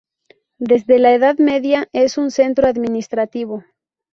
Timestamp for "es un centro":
1.93-2.67